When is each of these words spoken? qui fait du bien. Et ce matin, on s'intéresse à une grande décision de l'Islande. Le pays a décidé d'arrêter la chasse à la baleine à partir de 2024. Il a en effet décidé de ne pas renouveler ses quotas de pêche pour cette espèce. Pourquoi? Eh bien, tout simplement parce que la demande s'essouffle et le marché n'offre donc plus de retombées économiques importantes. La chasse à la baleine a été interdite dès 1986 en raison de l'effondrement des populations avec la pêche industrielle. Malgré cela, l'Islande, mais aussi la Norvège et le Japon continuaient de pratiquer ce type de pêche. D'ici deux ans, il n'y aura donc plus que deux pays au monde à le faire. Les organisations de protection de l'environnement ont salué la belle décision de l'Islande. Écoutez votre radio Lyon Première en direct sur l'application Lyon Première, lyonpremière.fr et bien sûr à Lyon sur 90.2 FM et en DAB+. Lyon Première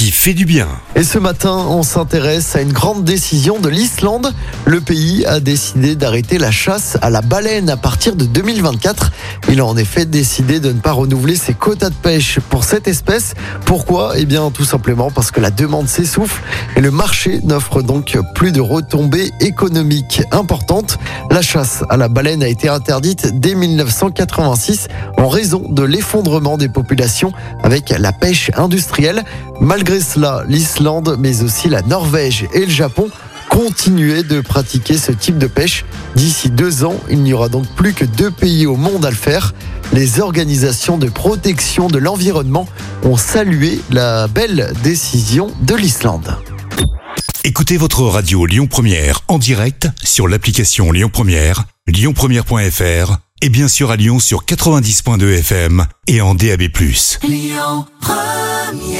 qui 0.00 0.12
fait 0.12 0.32
du 0.32 0.46
bien. 0.46 0.66
Et 0.96 1.02
ce 1.02 1.18
matin, 1.18 1.66
on 1.68 1.82
s'intéresse 1.82 2.56
à 2.56 2.62
une 2.62 2.72
grande 2.72 3.04
décision 3.04 3.58
de 3.58 3.68
l'Islande. 3.68 4.32
Le 4.64 4.80
pays 4.80 5.26
a 5.26 5.40
décidé 5.40 5.94
d'arrêter 5.94 6.38
la 6.38 6.50
chasse 6.50 6.96
à 7.02 7.10
la 7.10 7.20
baleine 7.20 7.68
à 7.68 7.76
partir 7.76 8.16
de 8.16 8.24
2024. 8.24 9.12
Il 9.50 9.60
a 9.60 9.66
en 9.66 9.76
effet 9.76 10.06
décidé 10.06 10.58
de 10.58 10.72
ne 10.72 10.80
pas 10.80 10.92
renouveler 10.92 11.36
ses 11.36 11.52
quotas 11.52 11.90
de 11.90 11.94
pêche 11.94 12.40
pour 12.48 12.64
cette 12.64 12.88
espèce. 12.88 13.34
Pourquoi? 13.66 14.14
Eh 14.16 14.24
bien, 14.24 14.50
tout 14.50 14.64
simplement 14.64 15.10
parce 15.10 15.30
que 15.30 15.40
la 15.40 15.50
demande 15.50 15.86
s'essouffle 15.86 16.40
et 16.76 16.80
le 16.80 16.90
marché 16.90 17.40
n'offre 17.44 17.82
donc 17.82 18.16
plus 18.34 18.52
de 18.52 18.62
retombées 18.62 19.30
économiques 19.40 20.22
importantes. 20.32 20.98
La 21.30 21.42
chasse 21.42 21.84
à 21.90 21.98
la 21.98 22.08
baleine 22.08 22.42
a 22.42 22.48
été 22.48 22.70
interdite 22.70 23.38
dès 23.38 23.54
1986 23.54 24.88
en 25.18 25.28
raison 25.28 25.62
de 25.68 25.82
l'effondrement 25.82 26.56
des 26.56 26.70
populations 26.70 27.34
avec 27.62 27.90
la 27.90 28.12
pêche 28.12 28.50
industrielle. 28.56 29.24
Malgré 29.62 29.89
cela, 29.98 30.44
l'Islande, 30.46 31.16
mais 31.18 31.42
aussi 31.42 31.68
la 31.68 31.82
Norvège 31.82 32.46
et 32.54 32.66
le 32.66 32.70
Japon 32.70 33.10
continuaient 33.48 34.22
de 34.22 34.40
pratiquer 34.40 34.96
ce 34.96 35.10
type 35.10 35.38
de 35.38 35.48
pêche. 35.48 35.84
D'ici 36.14 36.50
deux 36.50 36.84
ans, 36.84 36.94
il 37.10 37.22
n'y 37.22 37.32
aura 37.32 37.48
donc 37.48 37.66
plus 37.74 37.92
que 37.92 38.04
deux 38.04 38.30
pays 38.30 38.66
au 38.66 38.76
monde 38.76 39.04
à 39.04 39.10
le 39.10 39.16
faire. 39.16 39.52
Les 39.92 40.20
organisations 40.20 40.98
de 40.98 41.08
protection 41.08 41.88
de 41.88 41.98
l'environnement 41.98 42.68
ont 43.02 43.16
salué 43.16 43.80
la 43.90 44.28
belle 44.28 44.72
décision 44.84 45.50
de 45.62 45.74
l'Islande. 45.74 46.36
Écoutez 47.42 47.76
votre 47.76 48.02
radio 48.02 48.46
Lyon 48.46 48.68
Première 48.68 49.22
en 49.26 49.38
direct 49.38 49.88
sur 50.04 50.28
l'application 50.28 50.92
Lyon 50.92 51.10
Première, 51.12 51.64
lyonpremière.fr 51.88 53.16
et 53.42 53.48
bien 53.48 53.66
sûr 53.66 53.90
à 53.90 53.96
Lyon 53.96 54.20
sur 54.20 54.44
90.2 54.44 55.38
FM 55.38 55.86
et 56.06 56.20
en 56.20 56.34
DAB+. 56.34 56.68
Lyon 57.26 57.86
Première 58.00 58.99